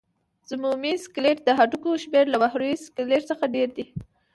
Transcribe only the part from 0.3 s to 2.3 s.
ضمیموي سکلېټ د هډوکو شمېر